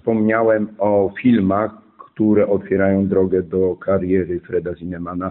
[0.00, 5.30] Wspomniałem o filmach, które otwierają drogę do kariery Freda Zinemana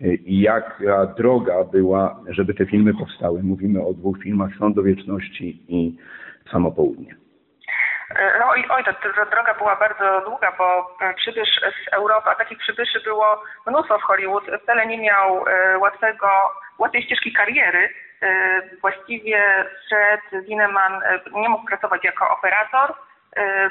[0.00, 3.42] i jaka droga była, żeby te filmy powstały.
[3.42, 5.96] Mówimy o dwóch filmach Sąd do Wieczności i
[6.52, 7.14] Samo Południe.
[8.40, 12.58] No oj, oj, ta, ta droga była bardzo długa, bo przybysz z Europy, a takich
[12.58, 16.28] przybyszy było mnóstwo w Hollywood, wcale nie miał e, łatwego,
[16.78, 17.88] łatwej ścieżki kariery.
[18.22, 23.05] E, właściwie Fred Zineman e, nie mógł pracować jako operator, e,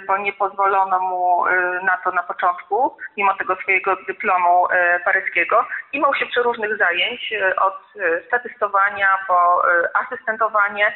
[0.08, 1.52] bo nie pozwolono mu e,
[1.84, 5.66] na to na początku, mimo tego swojego dyplomu e, paryskiego.
[5.94, 10.96] Imał się przeróżnych zajęć, e, od e, statystowania po e, asystentowanie.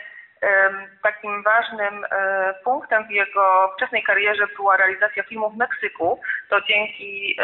[1.03, 6.21] Takim ważnym e, punktem w jego wczesnej karierze była realizacja filmu w Meksyku.
[6.49, 7.39] To dzięki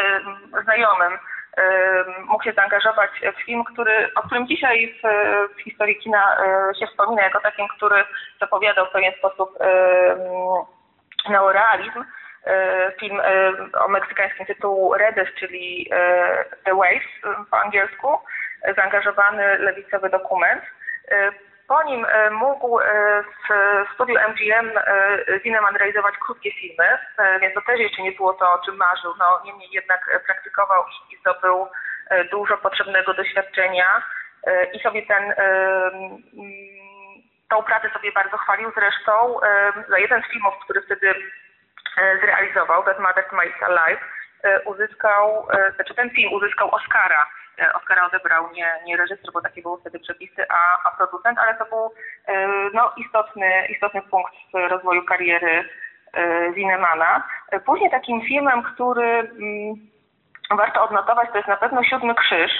[0.62, 1.18] znajomym
[2.28, 5.08] mógł się zaangażować w film, który, o którym dzisiaj w,
[5.56, 8.04] w historii kina e, się wspomina jako takim, który
[8.40, 9.58] zapowiadał w pewien sposób
[11.26, 12.04] em, neorealizm.
[12.46, 13.52] E, Film e,
[13.84, 18.18] o meksykańskim tytułu Redes, czyli e, The Waves po angielsku,
[18.76, 20.62] zaangażowany lewicowy dokument.
[21.68, 22.78] Po nim mógł
[23.48, 23.48] w
[23.94, 24.70] studiu MGM
[25.42, 26.98] Zineman realizować krótkie filmy,
[27.40, 29.14] więc to też jeszcze nie było to, o czym marzył.
[29.18, 31.68] No, niemniej jednak praktykował i- zdobył
[32.30, 34.02] dużo potrzebnego doświadczenia
[34.72, 35.34] i sobie ten
[37.48, 38.72] tą pracę sobie bardzo chwalił.
[38.74, 39.40] Zresztą
[39.88, 41.14] za jeden z filmów, który wtedy
[42.22, 44.00] zrealizował, That Mother Makes Alive,
[44.42, 47.26] e, uzyskał, e, znaczy ten film uzyskał Oscara.
[47.58, 51.54] E, Oscara odebrał nie, nie reżyser, bo takie były wtedy przepisy, a, a producent, ale
[51.54, 51.94] to był
[52.74, 55.68] no, istotny, istotny punkt w rozwoju kariery
[56.54, 57.22] Zinemana.
[57.52, 59.74] E, Później takim filmem, który mm,
[60.50, 62.52] warto odnotować, to jest na pewno Siódmy Krzyż.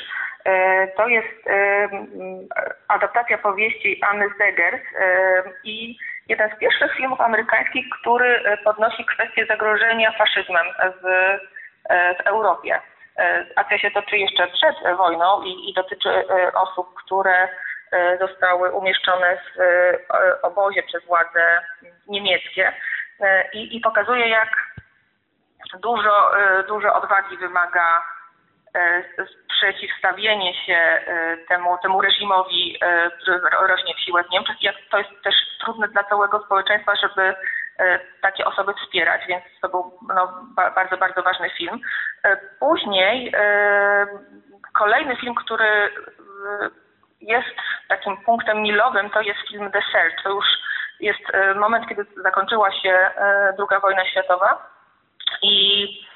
[0.47, 2.07] E, To jest e, m,
[2.89, 5.97] adaptacja powieści Anny Zegers e, i
[6.29, 10.67] jeden z pierwszych filmów amerykańskich, który podnosi kwestię zagrożenia faszyzmem
[11.03, 11.07] w,
[12.23, 12.81] w Europie.
[13.57, 16.25] Akcja się toczy jeszcze przed wojną i, i dotyczy
[16.55, 17.49] osób, które
[18.21, 21.61] zostały umieszczone w obozie przez władze
[22.09, 22.73] niemieckie
[23.53, 24.49] i, i pokazuje, jak
[25.83, 26.31] dużo,
[26.69, 28.03] dużo odwagi wymaga
[29.49, 34.63] przeciwstawienie się e, temu, temu reżimowi, e, który ro- rośnie w siłę w Niemczech.
[34.63, 37.35] Jak to jest też trudne dla całego społeczeństwa, żeby
[37.79, 41.81] e, takie osoby wspierać, więc to był no, ba- bardzo, bardzo ważny film.
[42.25, 44.07] E, Później e,
[44.75, 45.91] kolejny film, który e,
[47.21, 47.57] jest
[47.89, 50.23] takim punktem milowym, to jest film The Search.
[50.23, 50.45] To już
[51.01, 54.71] jest e, moment, kiedy zakończyła się e, II wojna światowa
[55.43, 55.85] i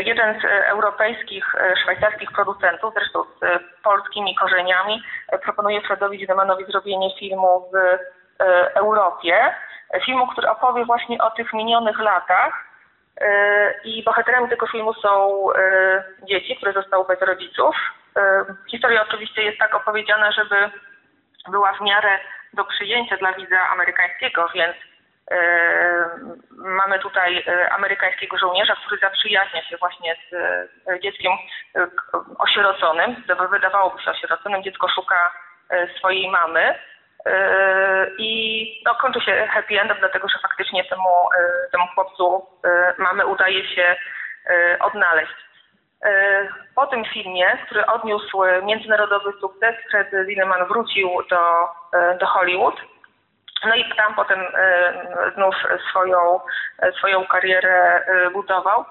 [0.00, 6.18] jeden z e, europejskich, e, szwajcarskich producentów, zresztą z e, polskimi korzeniami, e, proponuje Fredowi
[6.18, 9.54] Zinemanowi zrobienie filmu w e, Europie.
[9.90, 12.72] E, Filmu, który opowie właśnie o tych minionych latach.
[13.20, 17.76] E, I bohaterami tego filmu są e, dzieci, które zostały bez rodziców.
[18.16, 20.70] E, Historia oczywiście jest tak opowiedziana, żeby
[21.50, 22.18] była w miarę
[22.52, 24.91] do przyjęcia dla widza amerykańskiego, więc e,
[26.56, 30.34] mamy tutaj e, amerykańskiego żołnierza, który zaprzyjaźnia się właśnie z
[30.88, 31.32] e, dzieckiem
[31.76, 31.86] e,
[32.38, 33.24] osieroconym.
[33.28, 35.32] Wy- Wydawałoby się osieroconym, dziecko szuka
[35.70, 36.74] e, swojej mamy.
[37.26, 41.08] E, I no, kończy się happy endem, dlatego że faktycznie temu,
[41.38, 43.96] e, temu chłopcu e, mamy udaje się
[44.50, 45.34] e, odnaleźć.
[46.04, 52.80] E, Po tym filmie, który odniósł międzynarodowy sukces, Fred Zinnemann wrócił do, e, do Hollywood.
[53.64, 55.54] No i tam potem e, znów
[55.90, 56.40] swoją,
[56.78, 58.84] e, swoją karierę e, budował.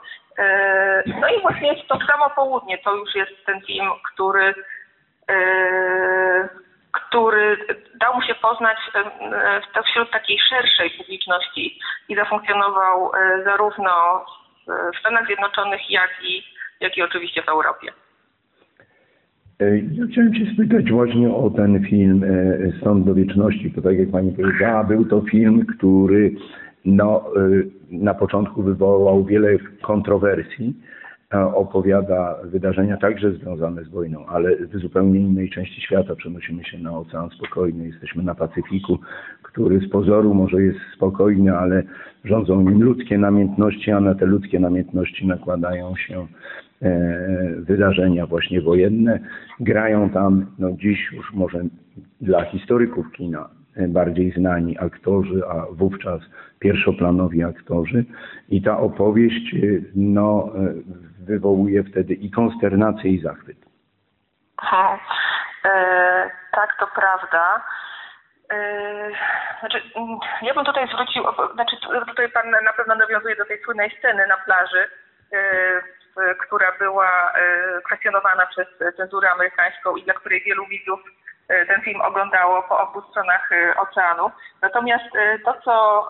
[1.22, 4.54] No i właśnie to samo południe to już jest ten film, który,
[6.92, 7.58] który
[7.96, 8.78] dał mu się poznać
[9.86, 11.80] wśród takiej szerszej publiczności
[12.10, 13.12] i zafunkcjonował
[13.44, 14.26] zarówno
[14.68, 16.44] w Stanach Zjednoczonych, jak i,
[16.80, 17.94] jak i oczywiście w Europie.
[19.62, 23.72] E, Ja chciałem się spytać właśnie o ten film e, Sąd do Wieczności.
[23.72, 26.36] To tak jak Pani powiedziała, był to film, który
[26.86, 27.40] no, e,
[27.92, 30.74] na początku wywołał wiele kontrowersji.
[31.54, 36.16] Opowiada wydarzenia także związane z wojną, ale w zupełnie innej części świata.
[36.16, 39.00] Przenosimy się na Ocean Spokojny, jesteśmy na Pacyfiku,
[39.44, 41.84] który z pozoru może jest spokojny, ale
[42.24, 46.28] rządzą nim ludzkie namiętności, a na te ludzkie namiętności nakładają się
[47.56, 49.20] wydarzenia właśnie wojenne.
[49.60, 51.60] Grają tam, no dziś już może
[52.22, 53.50] dla historyków kina
[53.88, 56.22] bardziej znani aktorzy, a wówczas
[56.60, 58.06] pierwszoplanowi aktorzy.
[58.50, 59.56] I ta opowieść
[59.96, 60.50] no,
[61.20, 63.58] wywołuje wtedy i konsternację, i zachwyt.
[64.62, 65.00] Ha,
[65.66, 67.66] e, tak, to prawda.
[69.60, 71.24] Znaczy, mm, ja bym tutaj zwrócił,
[71.54, 71.76] znaczy
[72.08, 74.88] tutaj pan na pewno nawiązuje do tej słynnej sceny na plaży,
[76.46, 78.68] która była yy, kwestionowana przez
[78.98, 81.00] cenzurę amerykańską i dla której wielu widzów
[81.68, 84.32] ten film oglądało po obu stronach oceanu.
[84.62, 85.06] Natomiast
[85.46, 86.08] to, co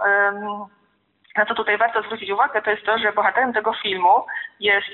[1.37, 4.25] na co tutaj warto zwrócić uwagę, to jest to, że bohaterem tego filmu
[4.59, 4.87] jest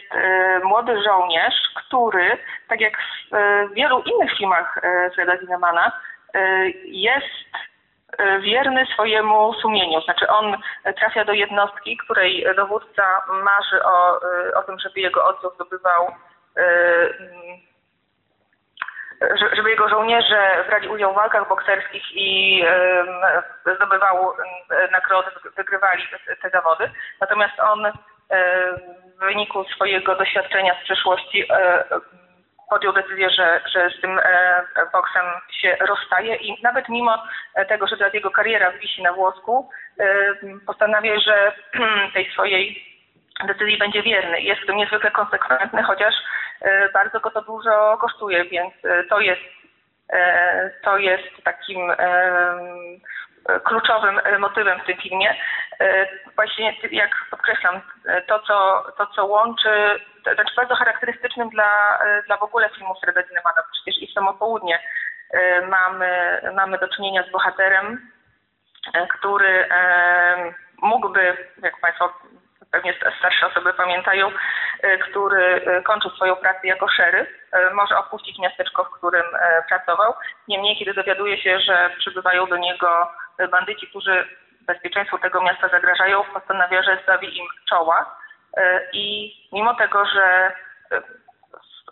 [0.64, 2.38] młody żołnierz, który,
[2.68, 2.94] tak jak
[3.32, 4.80] w wielu innych filmach
[5.16, 5.92] Freda Zinemana,
[6.38, 7.60] E, jest e,
[8.40, 10.02] wierny swojemu sumieniu.
[10.02, 10.58] Znaczy on
[10.98, 16.08] trafia do jednostki, której dowódca marzy o, e, o tym, żeby jego oddział zdobywał
[19.56, 22.64] żeby jego żołnierze brali udział w walkach bokserskich i
[23.76, 24.34] zdobywał
[24.92, 26.04] nagrody, wygrywali
[26.42, 26.92] te zawody.
[27.22, 27.92] Natomiast on
[29.18, 31.48] w wyniku swojego doświadczenia z przeszłości
[32.70, 37.24] podjął decyzję, że, że z tym e, boksem się rozstaje i nawet mimo
[37.68, 39.70] tego, że teraz jego kariera wisi na włosku,
[40.00, 40.06] e,
[40.66, 41.52] postanawia, że
[42.14, 42.84] tej swojej
[43.48, 44.42] decyzji będzie wierny.
[44.42, 46.16] Jest w tym niezwykle konsekwentny, chociaż
[46.62, 48.74] e, bardzo go to dużo kosztuje, więc
[49.10, 49.42] to jest
[50.84, 51.92] to jest takim
[53.64, 55.36] kluczowym motywem w tym filmie.
[56.36, 57.82] Właśnie jak podkreślam,
[58.28, 60.00] to co, to, co łączy
[60.36, 63.64] znaczy bardzo charakterystycznym dla, dla w ogóle filmów Freda Zinemana.
[63.72, 64.80] Przecież i w Samo Południe
[65.34, 68.12] e, mamy, mamy do czynienia z bohaterem,
[68.94, 72.14] e, który e, mógłby, jak Państwo
[72.72, 74.32] pewnie starsze osoby pamiętają,
[75.02, 77.28] który kończył swoją pracę jako szeryf,
[77.74, 79.24] może opuścić miasteczko, w którym
[79.70, 80.14] pracował.
[80.48, 83.12] Niemniej, kiedy dowiaduje się, że przybywają do niego
[83.52, 84.28] bandyci, którzy
[84.62, 88.27] bezpieczeństwu tego miasta zagrażają, postanawia, że stawi im czoła E,
[88.94, 90.52] i mimo tego, że
[90.92, 91.02] e,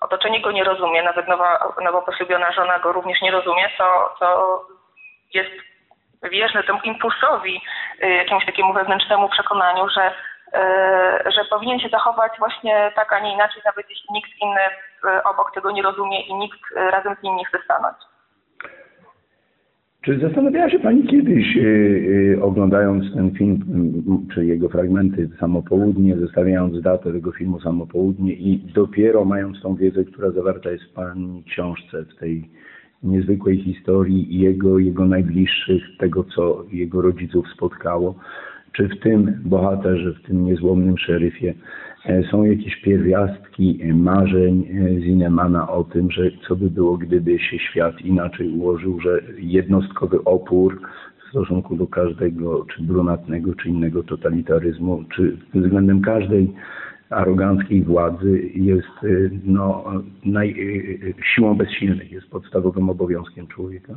[0.02, 4.62] otoczenie go nie rozumie, nawet nowa, nowo poślubiona żona go również nie rozumie, to, to
[5.34, 5.52] jest
[6.24, 7.62] wierny temu impulsowi,
[8.02, 10.12] e, jakiemuś takiemu wewnętrznemu przekonaniu, że,
[11.26, 14.62] że powinien się zachować właśnie tak, a nie inaczej, nawet jeśli nikt inny
[15.24, 17.98] obok tego nie rozumie i nikt razem z nim nie chce stanąć.
[20.06, 23.60] Czy zastanawiała się Pani kiedyś, yy, oglądając ten film,
[24.34, 29.76] czy jego fragmenty Samo Południe, zestawiając datę tego filmu Samo Południe i dopiero mając tą
[29.76, 32.50] wiedzę, która zawarta jest w Pani książce, w tej
[33.04, 38.16] niezwykłej historii jego, jego najbliższych, tego, co jego rodziców spotkało,
[38.72, 41.54] czy w tym bohaterze, w tym niezłomnym szeryfie
[42.32, 47.60] są jakieś pierwiastki e, marzeń e, Zinemana o tym, że co by było, gdyby się
[47.60, 50.82] świat inaczej ułożył, że jednostkowy opór
[51.18, 56.54] w stosunku do każdego, czy brunatnego, czy innego totalitaryzmu, czy względem każdej
[57.10, 59.06] aroganckiej władzy jest
[59.44, 59.84] no,
[60.26, 60.56] naj,
[61.36, 63.96] siłą bezsilnych, jest podstawowym obowiązkiem człowieka?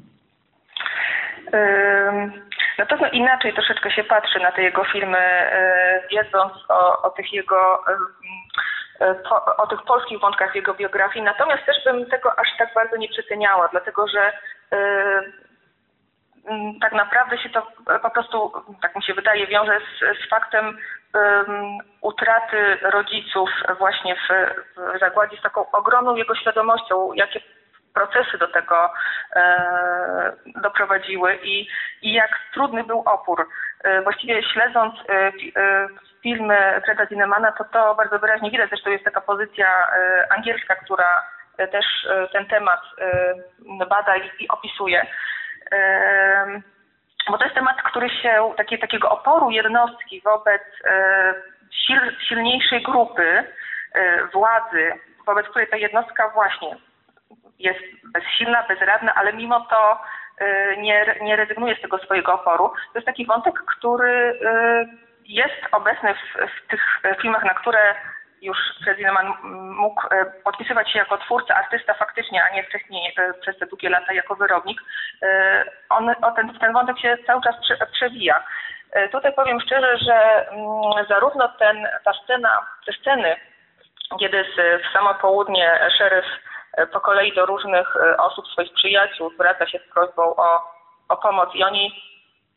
[2.79, 7.33] Na pewno inaczej troszeczkę się patrzy na te jego filmy, e, wiedząc o, o tych
[7.33, 7.85] jego
[9.01, 9.15] e,
[9.57, 11.25] o tych polskich wątkach jego biografii.
[11.25, 14.33] Natomiast też bym tego aż tak bardzo nie przeceniała, dlatego że
[14.73, 15.23] e,
[16.81, 17.67] tak naprawdę się to
[18.03, 20.79] po prostu, tak mi się wydaje, wiąże z, z faktem
[22.01, 24.29] utraty rodziców właśnie w,
[24.97, 27.41] w zagładzie z taką ogromną jego świadomością, jakie
[27.95, 28.91] procesy do tego
[29.37, 30.33] e,
[30.63, 31.69] doprowadziły i,
[32.03, 33.49] i jak trudny był opór.
[33.85, 35.89] E, właściwie śledząc e, e
[36.23, 38.69] filmy Freda Zinemana, to to bardzo wyraźnie widać.
[38.69, 39.67] Zresztą jest taka pozycja
[40.37, 41.23] angielska, która
[41.57, 41.85] też
[42.33, 42.81] ten temat
[43.89, 45.07] bada i, opisuje.
[47.31, 50.63] Bo to jest temat, który się, takie, takiego oporu jednostki wobec
[51.81, 53.45] sil, silniejszej grupy
[54.33, 54.93] władzy,
[55.27, 56.77] wobec której ta jednostka właśnie
[57.59, 60.01] jest bezsilna, bezradna, ale mimo to
[60.79, 62.69] nie, nie rezygnuje z tego swojego oporu.
[62.69, 64.89] To jest taki wątek, który y,
[65.25, 66.19] jest obecny w,
[66.51, 66.81] w tych
[67.23, 67.95] filmach, na które
[68.43, 69.33] już Fred Zinnemann
[69.77, 74.13] mógł y, podpisywać się jako twórca, artysta faktycznie, a nie wcześniej przez te długie lata
[74.13, 74.81] jako wyrobnik.
[75.89, 77.55] On, ten, ten wątek się cały czas
[77.93, 78.45] przewija.
[79.13, 83.37] Tutaj powiem szczerze, że mm, zarówno ten, ta scena, te sceny,
[84.19, 86.25] kiedy w samo południe szeryf
[86.87, 90.63] po kolei do różnych e, osób, swoich przyjaciół, zwraca się z prośbą o,
[91.09, 91.55] o pomoc.
[91.55, 92.03] I oni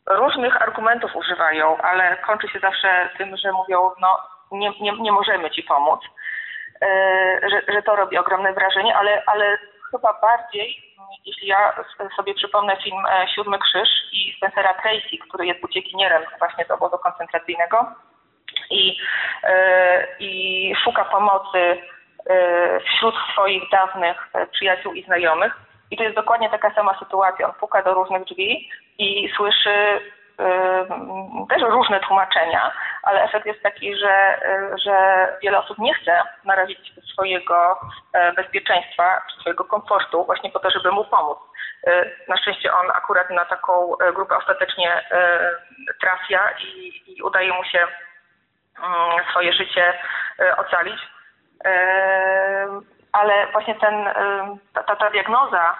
[0.06, 4.18] różnych argumentów używają, ale kończy się zawsze tym, że mówią, no
[4.52, 6.00] nie, nie, nie możemy ci pomóc,
[7.50, 9.58] że, że to robi ogromne wrażenie, ale, ale
[9.90, 10.82] chyba bardziej,
[11.26, 11.84] jeśli ja
[12.16, 13.02] sobie przypomnę film
[13.34, 17.86] Siódmy Krzyż i Spencera Tracy, który jest uciekinierem właśnie z obozu koncentracyjnego
[18.70, 18.96] i,
[20.18, 21.78] i szuka pomocy
[22.86, 25.52] wśród swoich dawnych przyjaciół i znajomych.
[25.90, 27.46] I to jest dokładnie taka sama sytuacja.
[27.46, 30.00] On puka do różnych drzwi i słyszy
[31.48, 34.40] też różne tłumaczenia, ale efekt jest taki, że,
[34.84, 37.80] że wiele osób nie chce narazić swojego
[38.36, 41.38] bezpieczeństwa, swojego komfortu właśnie po to, żeby mu pomóc.
[42.28, 45.04] Na szczęście on akurat na taką grupę ostatecznie
[46.00, 47.86] trafia i, i udaje mu się
[49.30, 49.94] swoje życie
[50.56, 51.00] ocalić.
[53.12, 54.04] Ale właśnie ten,
[54.74, 55.78] ta, ta diagnoza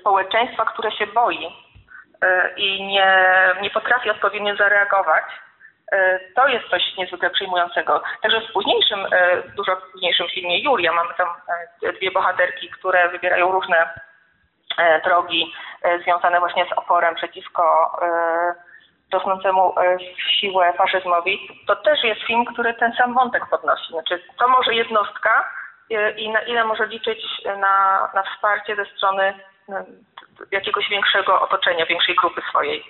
[0.00, 1.56] społeczeństwa, które się boi
[2.56, 3.26] i nie,
[3.62, 5.24] nie potrafi odpowiednio zareagować,
[6.34, 8.02] to jest coś niezwykle przejmującego.
[8.22, 9.06] Także w późniejszym,
[9.56, 11.28] dużo późniejszym filmie Julia mamy tam
[11.94, 13.94] dwie bohaterki, które wybierają różne
[15.04, 15.54] drogi
[16.02, 17.96] związane właśnie z oporem przeciwko
[19.12, 19.72] rosnącemu
[20.16, 21.38] w siłę faszyzmowi.
[21.66, 23.92] To też jest film, który ten sam wątek podnosi.
[23.92, 25.30] Znaczy, to może jednostka
[26.16, 29.34] i na ile może liczyć na, na wsparcie ze strony
[30.52, 32.82] jakiegoś większego otoczenia, większej grupy swojej.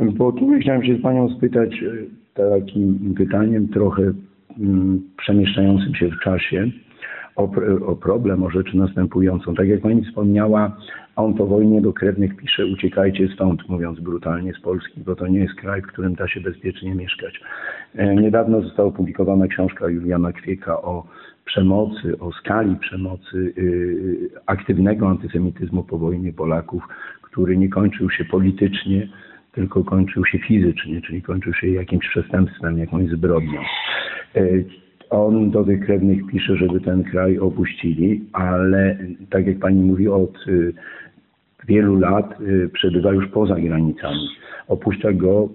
[0.00, 1.70] Bo tu chciałem się z Panią spytać
[2.34, 4.02] takim pytaniem trochę
[5.16, 6.66] przemieszczającym się w czasie
[7.36, 7.50] o,
[7.86, 9.54] o problem, o rzecz następującą.
[9.54, 10.76] Tak jak Pani wspomniała,
[11.16, 15.38] on po wojnie do krewnych pisze uciekajcie stąd, mówiąc brutalnie z Polski, bo to nie
[15.38, 17.40] jest kraj, w którym da się bezpiecznie mieszkać.
[18.16, 21.06] Niedawno została opublikowana książka Juliana Kwieka o
[21.44, 23.54] przemocy, o skali przemocy,
[24.46, 26.82] aktywnego antysemityzmu po wojnie Polaków,
[27.22, 29.08] który nie kończył się politycznie,
[29.52, 33.60] tylko kończył się fizycznie, czyli kończył się jakimś przestępstwem, jakąś zbrodnią.
[35.12, 38.98] On do tych krewnych pisze, żeby ten kraj opuścili, ale
[39.30, 40.44] tak jak pani mówi, od
[41.68, 42.38] wielu lat
[42.72, 44.28] przebywa już poza granicami.
[44.68, 45.48] Opuszcza go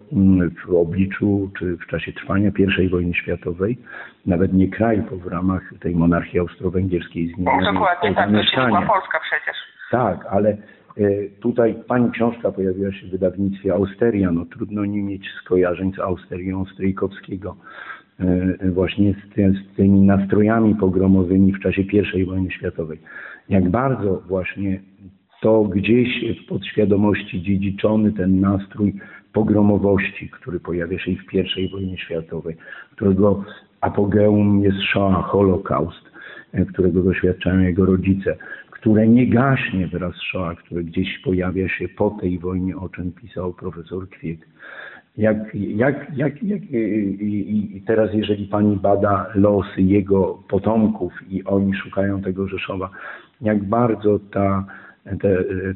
[0.65, 2.51] w obliczu czy w czasie trwania
[2.83, 3.77] I wojny światowej,
[4.25, 9.19] nawet nie kraj, bo w ramach tej monarchii austro-węgierskiej zmieniano Dokładnie, tak, to była Polska
[9.29, 9.55] przecież.
[9.91, 10.57] Tak, ale
[11.39, 16.65] tutaj pani książka pojawiła się w wydawnictwie Austeria, no trudno nie mieć skojarzeń z Austerią
[16.65, 17.55] Stryjkowskiego
[18.73, 21.81] właśnie z, ty, z, tymi nastrojami pogromowymi w czasie
[22.13, 22.99] I wojny światowej.
[23.49, 24.79] Jak bardzo właśnie
[25.41, 26.07] to gdzieś
[26.43, 28.93] w podświadomości dziedziczony ten nastrój
[29.33, 32.55] pogromowości, który pojawia się i w I wojnie światowej,
[32.91, 33.43] którego
[33.81, 36.11] apogeum jest Shoah, Holokaust,
[36.73, 38.37] którego doświadczają jego rodzice,
[38.71, 43.11] które nie gaśnie wraz z Shoah, które gdzieś pojawia się po tej wojnie, o czym
[43.11, 44.39] pisał profesor Kwiek.
[45.17, 51.75] Jak, jak, jak, jak i, i teraz, jeżeli pani bada losy jego potomków i oni
[51.75, 52.89] szukają tego Rzeszowa,
[53.41, 54.65] jak bardzo ta,
[55.21, 55.29] te,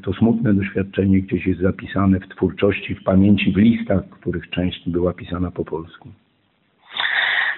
[0.04, 5.14] to smutne doświadczenie gdzieś jest zapisane w twórczości, w pamięci, w listach, których część była
[5.14, 6.10] pisana po polsku?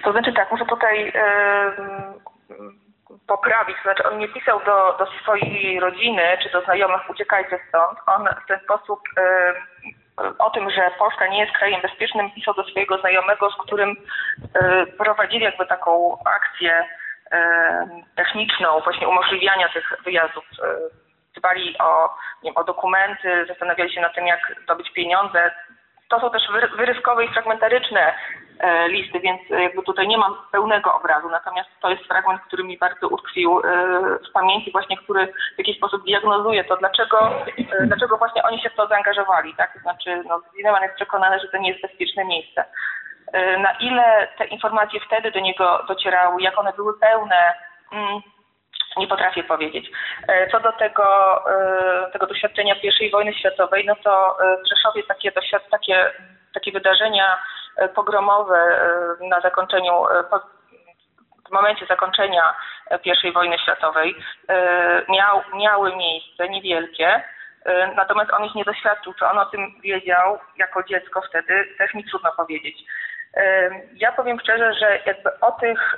[0.04, 1.12] To znaczy tak, muszę tutaj yy,
[3.26, 3.76] poprawić.
[3.82, 7.98] Znaczy on nie pisał do, do swojej rodziny czy do znajomych uciekajcie stąd.
[8.06, 9.93] On w ten sposób yy,
[10.38, 13.96] o tym, że Polska nie jest krajem bezpiecznym, pisał do swojego znajomego, z którym
[14.98, 16.88] prowadzili jakby taką akcję
[18.16, 20.44] techniczną, właśnie umożliwiania tych wyjazdów.
[21.36, 25.50] Dbali o, nie wiem, o dokumenty, zastanawiali się nad tym, jak zdobyć pieniądze.
[26.08, 26.42] To są też
[26.76, 28.43] wyrywkowe i fragmentaryczne E,
[28.88, 31.28] listy, więc jakby tutaj nie mam pełnego obrazu.
[31.28, 33.62] Natomiast to jest fragment, który mi bardzo utkwił e,
[34.28, 37.30] w pamięci, właśnie który w jakiś sposób diagnozuje to, dlaczego,
[37.80, 39.54] e, dlaczego właśnie oni się w to zaangażowali.
[39.54, 39.72] Tak?
[39.72, 42.64] To znaczy, no, Zineman jest przekonany, że to nie jest bezpieczne miejsce.
[43.58, 47.54] Na ile te informacje wtedy do niego docierały, jak one były pełne,
[47.92, 48.20] mm,
[48.96, 49.90] nie potrafię powiedzieć.
[50.50, 51.04] Co do tego,
[52.12, 55.32] tego doświadczenia I wojny światowej, no to w Rzeszowie takie,
[55.70, 56.10] takie,
[56.54, 57.53] takie wydarzenia E,
[57.94, 60.24] pogromowe e, na zakończeniu, e,
[61.48, 62.54] w momencie zakończenia
[63.24, 64.16] I wojny światowej
[65.08, 67.22] miał, miały miejsce, niewielkie,
[67.96, 69.14] natomiast on ich nie doświadczył.
[69.14, 72.76] Czy on o tym wiedział jako dziecko wtedy, też mi trudno powiedzieć.
[73.94, 75.96] Ja powiem szczerze, że jakby o tych,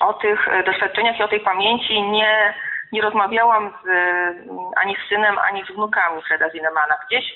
[0.00, 2.54] o tych doświadczeniach i o tej pamięci nie,
[2.92, 3.88] nie rozmawiałam z,
[4.76, 6.94] ani z synem, ani z wnukami Freda Zinemana.
[7.06, 7.34] Gdzieś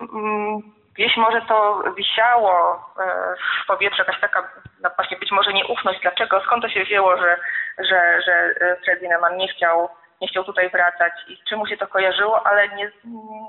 [0.00, 0.62] mm,
[0.94, 4.50] Gdzieś może to wisiało e, w powietrzu, jakaś taka
[4.82, 7.36] no właśnie być może nieufność, dlaczego, skąd to się wzięło, że,
[7.78, 9.02] że, że e, Fred
[9.36, 9.88] nie chciał,
[10.20, 11.12] nie chciał tutaj wracać?
[11.28, 12.90] I czym mu się to kojarzyło, ale nie,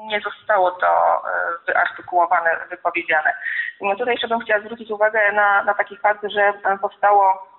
[0.08, 1.22] nie zostało to e,
[1.68, 3.34] wyartykułowane, wypowiedziane.
[3.82, 7.54] No tutaj jeszcze bym chciała zwrócić uwagę na, na taki fakt, że powstało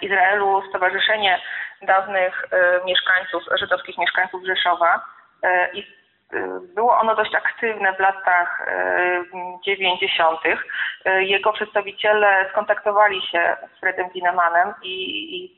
[0.00, 1.40] w Izraelu Stowarzyszenie
[1.82, 2.44] Dawnych
[2.84, 5.04] Mieszkańców, Żydowskich Mieszkańców Rzeszowa
[5.72, 5.86] i
[6.74, 8.66] było ono dość aktywne w latach
[9.64, 10.40] 90.
[11.04, 15.56] Jego przedstawiciele skontaktowali się z Fredem Zinemanem i, i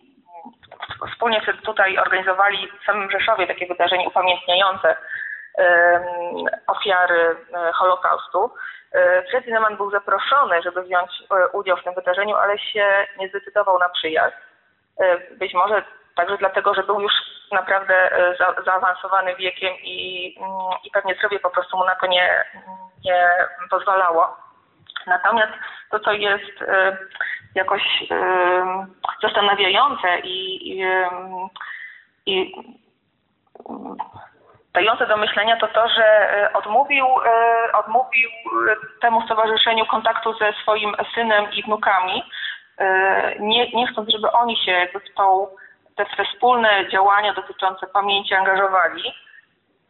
[1.12, 4.96] wspólnie tutaj organizowali w samym Rzeszowie takie wydarzenie upamiętniające
[6.66, 7.36] ofiary
[7.74, 8.50] Holokaustu.
[9.30, 11.10] Fred Zineman był zaproszony, żeby wziąć
[11.52, 14.36] udział w tym wydarzeniu, ale się nie zdecydował na przyjazd.
[15.30, 15.82] Być może
[16.18, 17.12] także dlatego, że był już
[17.52, 20.50] naprawdę za, zaawansowany wiekiem i, mm,
[20.84, 22.44] i pewnie zdrowie po prostu mu na to nie,
[23.04, 23.28] nie
[23.70, 24.36] pozwalało.
[25.06, 25.52] Natomiast
[25.90, 26.64] to, co jest
[27.54, 27.82] jakoś
[29.22, 30.84] zastanawiające i, i,
[32.26, 32.54] i
[34.74, 38.30] dające do myślenia to to, że e, odmówił, e, odmówił
[39.00, 42.22] temu stowarzyszeniu kontaktu ze swoim synem i wnukami,
[42.78, 45.46] e, nie, nie chcąc, żeby oni się w tą,
[45.98, 49.14] te, wspólne działania dotyczące pamięci angażowali.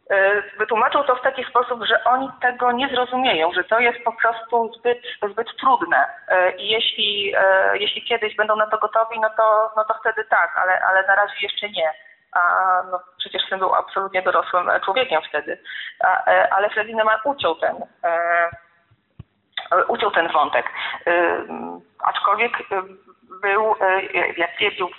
[0.09, 4.11] E, wytłumaczył to w taki sposób, że oni tego nie zrozumieją, że to jest po
[4.11, 4.99] prostu zbyt,
[5.31, 9.83] zbyt trudne e, i jeśli, e, jeśli kiedyś będą na to gotowi, no to, no
[9.83, 11.91] to wtedy tak, ale, ale na razie jeszcze nie.
[12.31, 12.41] A
[12.91, 15.59] no, przecież syn był absolutnie dorosłym człowiekiem wtedy.
[16.03, 17.75] A, ale Fredineman uciął ten,
[19.87, 20.65] uciął ten wątek.
[22.03, 22.51] Aczkolwiek
[23.41, 23.75] był,
[24.37, 24.89] jak twierdził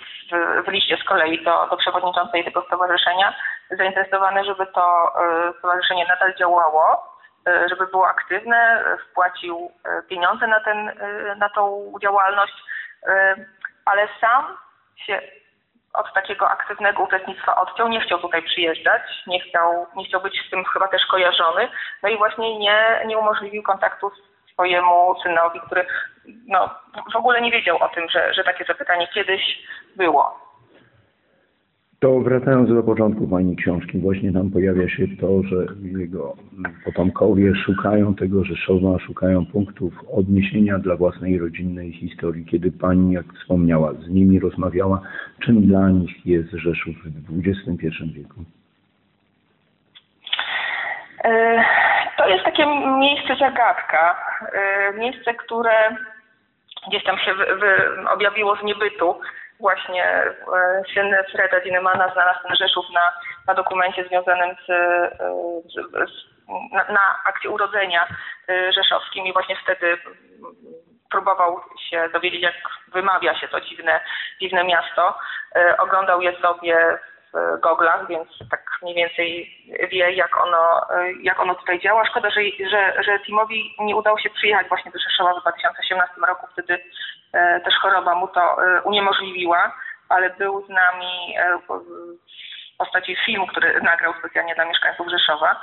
[0.65, 3.33] w, liście z kolei do, do przewodniczącej tego stowarzyszenia,
[3.69, 7.15] zainteresowany, żeby to e, stowarzyszenie nadal działało,
[7.47, 10.91] e, żeby było aktywne, wpłacił e, pieniądze na, ten,
[11.37, 12.53] na tą działalność,
[13.85, 14.57] ale sam
[15.05, 15.21] się
[15.93, 20.49] od takiego aktywnego uczestnictwa odciął, nie chciał tutaj przyjeżdżać, nie chciał, nie chciał być z
[20.49, 21.69] tym chyba też kojarzony,
[22.03, 24.11] no i właśnie nie, nie umożliwił kontaktu
[24.61, 25.85] swojemu synowi, który
[26.47, 26.69] no,
[27.13, 29.41] w ogóle nie wiedział o tym, że, że takie zapytanie kiedyś
[29.97, 30.41] było.
[31.99, 35.65] To wracając do początku Pani książki, właśnie tam pojawia się to, że
[35.99, 36.35] jego
[36.85, 42.45] potomkowie szukają tego Rzeszowa, szukają punktów odniesienia dla własnej rodzinnej historii.
[42.45, 45.01] Kiedy Pani, jak wspomniała, z nimi rozmawiała,
[45.39, 46.95] czym dla nich jest Rzeszów
[47.27, 48.43] w XXI wieku?
[51.23, 51.63] E,
[52.21, 52.65] to jest takie
[52.99, 55.95] miejsce zagadka, e, miejsce, które
[56.87, 59.19] gdzieś tam się wy, wy objawiło z niebytu
[59.59, 60.33] właśnie e,
[60.93, 63.13] syn Freda Dinemana znalazł ten Rzeszów na,
[63.47, 65.09] na dokumencie związanym z, e,
[65.65, 65.73] z,
[66.11, 66.31] z
[66.71, 68.07] na, na akcie urodzenia
[68.49, 69.97] e, rzeszowskim i właśnie wtedy
[71.11, 72.55] próbował się dowiedzieć, jak
[72.87, 73.99] wymawia się to dziwne,
[74.41, 75.17] dziwne miasto.
[75.77, 76.99] Oglądał je sobie
[77.61, 79.51] goglach, więc tak mniej więcej
[79.91, 80.81] wie, jak ono,
[81.21, 82.05] jak ono tutaj działa.
[82.05, 82.41] Szkoda, że,
[82.71, 86.47] że, że Timowi nie udało się przyjechać właśnie do Rzeszowa w 2018 roku.
[86.51, 86.79] Wtedy
[87.33, 89.75] E, też choroba mu to e, uniemożliwiła,
[90.09, 91.83] ale był z nami e, w
[92.77, 95.61] postaci filmu, który nagrał specjalnie dla mieszkańców Rzeszowa.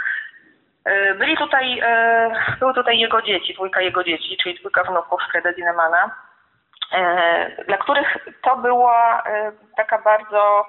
[1.18, 1.83] Byli tutaj,
[2.59, 6.11] były tutaj jego dzieci, dwójka jego dzieci, czyli dwójka wnuków Freda Dinemana,
[7.66, 9.22] dla których to była
[9.76, 10.66] taka bardzo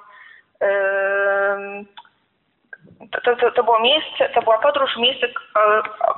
[3.11, 5.27] to, to, to było miejsce, to była podróż miejsce,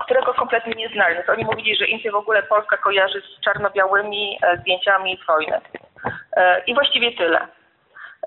[0.05, 1.15] którego kompletnie nie znali.
[1.27, 5.61] Oni mówili, że im się w ogóle Polska kojarzy z czarno-białymi e, zdjęciami z wojny.
[6.37, 7.47] E, I właściwie tyle.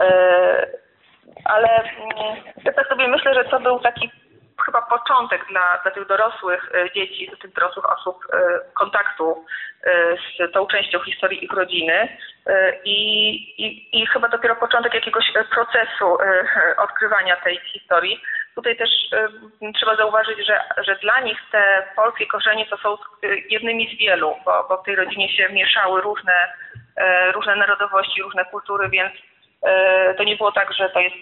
[0.00, 0.66] E,
[1.44, 1.68] ale
[2.64, 4.10] ja tak sobie myślę, że to był taki
[4.64, 8.26] chyba początek dla, dla tych dorosłych dzieci, dla tych dorosłych osób
[8.74, 9.44] kontaktu
[10.38, 12.16] z tą częścią historii ich rodziny.
[12.84, 12.98] I,
[13.64, 16.18] i, i chyba dopiero początek jakiegoś procesu
[16.76, 18.20] odkrywania tej historii,
[18.54, 18.90] Tutaj też
[19.74, 22.96] trzeba zauważyć, że, że dla nich te polskie korzenie to są
[23.50, 26.52] jednymi z wielu, bo, bo w tej rodzinie się mieszały różne,
[27.34, 29.12] różne narodowości, różne kultury, więc
[30.16, 31.16] to nie było tak, że to jest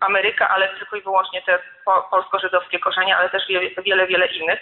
[0.00, 1.58] Ameryka, ale tylko i wyłącznie te
[2.10, 3.42] polsko-żydowskie korzenie, ale też
[3.84, 4.60] wiele, wiele innych.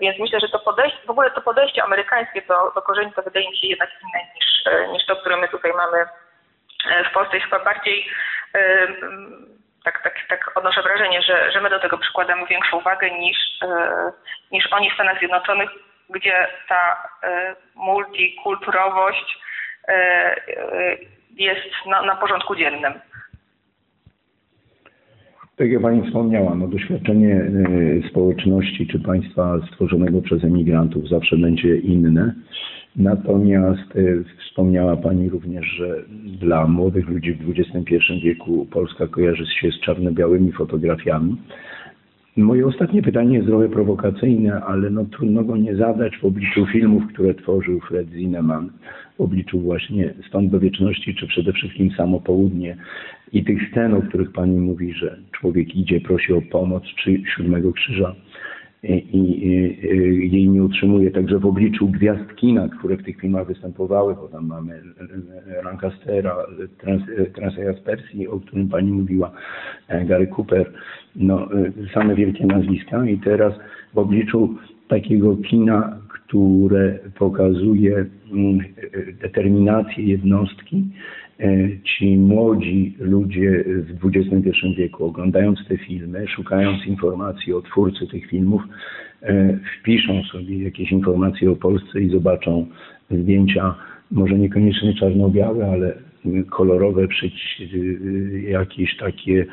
[0.00, 3.50] Więc myślę, że to podejście, w ogóle to podejście amerykańskie do, do korzeni to wydaje
[3.50, 6.04] mi się jednak inne niż, niż to, które my tutaj mamy
[7.10, 7.36] w Polsce.
[7.36, 8.06] Jest chyba bardziej
[9.84, 14.12] tak, tak, tak odnoszę wrażenie, że, że my do tego przykładamy większą wagę niż, e,
[14.50, 15.70] niż oni w Stanach Zjednoczonych,
[16.10, 19.38] gdzie ta e, multikulturowość
[19.88, 20.36] e,
[21.38, 22.92] jest na, na porządku dziennym.
[25.56, 27.50] Tak jak Pani wspomniała, no doświadczenie
[28.10, 32.34] społeczności czy państwa stworzonego przez emigrantów zawsze będzie inne.
[32.96, 34.02] Natomiast e,
[34.40, 36.04] wspomniała Pani również, że
[36.40, 41.36] dla młodych ludzi w XXI wieku Polska kojarzy się z czarno-białymi fotografiami.
[42.36, 47.02] Moje ostatnie pytanie jest trochę prowokacyjne, ale no trudno go nie zadać w obliczu filmów,
[47.12, 48.70] które tworzył Fred Zinnemann,
[49.18, 52.76] w obliczu właśnie Stąd do Wieczności, czy przede wszystkim Samo Południe
[53.32, 57.72] i tych scen, o których Pani mówi, że człowiek idzie, prosi o pomoc, czy Siódmego
[57.72, 58.14] Krzyża
[58.82, 59.46] i, i,
[60.26, 61.10] i jej nie utrzymuje.
[61.10, 64.82] Także w obliczu gwiazd kina, które w tych filmach występowały, bo tam mamy
[65.64, 66.36] Lancastera,
[66.78, 67.02] Trans,
[67.34, 67.82] Transeja z
[68.28, 69.32] o którym Pani mówiła,
[70.06, 70.72] Gary Cooper,
[71.16, 71.48] no,
[71.94, 73.54] same wielkie nazwiska i teraz
[73.94, 74.54] w obliczu
[74.88, 78.58] takiego kina, które pokazuje mm,
[79.22, 81.19] determinację jednostki, E,
[81.84, 88.62] ci młodzi ludzie w XXI wieku, oglądając te filmy, szukając informacji o twórcy tych filmów,
[89.22, 92.66] e, wpiszą sobie jakieś informacje o Polsce i zobaczą
[93.10, 93.74] zdjęcia,
[94.10, 95.94] może niekoniecznie czarno-białe, ale
[96.50, 97.06] kolorowe,
[98.48, 99.46] jakieś takie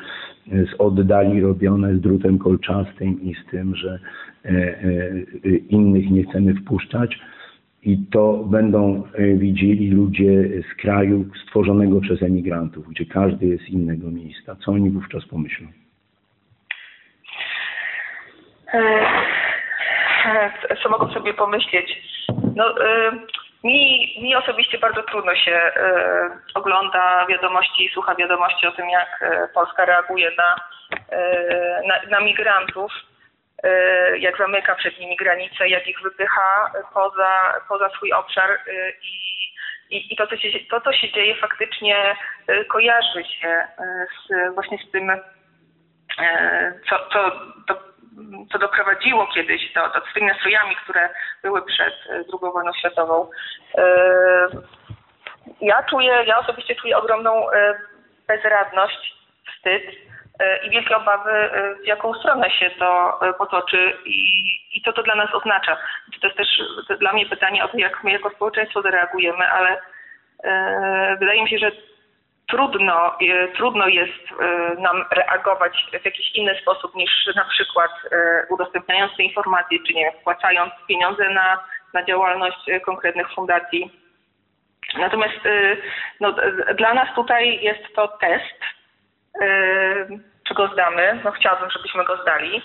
[0.46, 3.98] z oddali robione z drutem kolczastym i z tym, że
[4.44, 4.74] e,
[5.68, 7.18] innych nie chcemy wpuszczać
[7.82, 13.68] i to będą e, widzieli ludzie z kraju stworzonego przez emigrantów, gdzie każdy jest z
[13.68, 14.56] innego miejsca.
[14.64, 15.66] Co oni wówczas pomyślą?
[18.74, 18.78] E,
[20.26, 22.02] e, co mogą sobie pomyśleć?
[22.56, 22.74] No,
[23.64, 25.60] mi, mi osobiście bardzo trudno się
[26.54, 30.56] ogląda wiadomości i słucha wiadomości o tym, jak Polska reaguje na,
[31.88, 32.92] na, na migrantów
[34.18, 38.58] jak zamyka przed nimi granice, jak ich wypycha poza, poza swój obszar e,
[39.02, 39.48] i,
[39.90, 42.16] i, i to, co się, to, co się dzieje, faktycznie
[42.46, 43.66] e, kojarzy się
[44.08, 45.12] z, właśnie z tym,
[46.88, 47.30] co, co,
[47.68, 47.82] do,
[48.52, 51.08] co doprowadziło kiedyś do, do, z tymi nastrojami, które
[51.42, 53.30] były przed II wojną światową.
[55.60, 57.46] Ja czuję, ja osobiście czuję ogromną
[58.26, 59.14] bezradność,
[59.52, 60.07] wstyd
[60.66, 65.02] i wielkie obawy, e, w jaką stronę się to e, potoczy i, i co to
[65.02, 65.76] dla nas oznacza.
[66.20, 66.48] To jest też
[66.98, 69.80] dla mnie pytanie o to, jak my jako społeczeństwo zareagujemy, ale
[70.44, 71.72] e, wydaje mi się, że
[72.48, 77.90] trudno, e, trudno jest e, nam reagować w jakiś inny sposób niż na przykład
[78.50, 83.90] udostępniając te informacje, czy nie wpłacając pieniądze na, na działalność konkretnych fundacji.
[84.98, 85.38] Natomiast
[86.20, 86.34] no,
[86.74, 88.77] dla nas tutaj jest to test,
[90.48, 91.20] czy go zdamy.
[91.24, 92.62] No chciałabym, żebyśmy go zdali.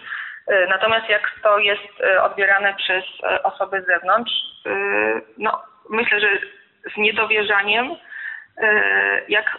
[0.51, 4.33] Y, natomiast jak to jest y, odbierane przez y, osoby z zewnątrz,
[5.37, 6.27] no myślę, że
[6.93, 7.95] z niedowierzaniem,
[9.27, 9.57] jak,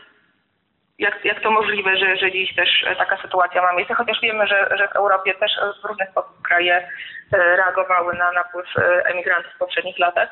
[0.99, 4.69] jak, jak to możliwe, że, że dziś też taka sytuacja ma miejsce, chociaż wiemy, że,
[4.79, 6.89] że w Europie też w różnych sposób kraje
[7.33, 8.67] reagowały na napływ
[9.05, 10.29] emigrantów w poprzednich latach.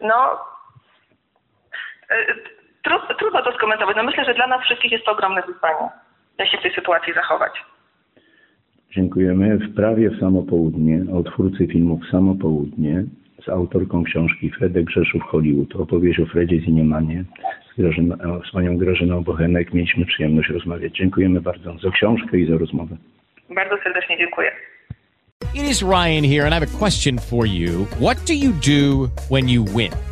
[0.00, 0.44] No,
[2.82, 3.96] Trudno, trudno to skomentować.
[3.96, 5.88] No myślę, że dla nas wszystkich jest to ogromne wyzwanie,
[6.38, 7.52] jak się w tej sytuacji zachować.
[8.90, 9.58] Dziękujemy.
[9.58, 13.04] W prawie w Samo Południe, o twórcy filmów Samo Południe,
[13.44, 17.24] z autorką książki Fredek Grzeszów Hollywood, opowieść o Fredzie Ziniemanie
[17.72, 18.16] z, Grażyna,
[18.48, 19.74] z panią Grażyną Bochenek.
[19.74, 20.92] Mieliśmy przyjemność rozmawiać.
[20.92, 22.96] Dziękujemy bardzo za książkę i za rozmowę.
[23.50, 24.52] Bardzo serdecznie dziękuję.
[25.54, 27.86] It is Ryan here and I have a question for you.
[28.00, 30.11] What do you do when you win?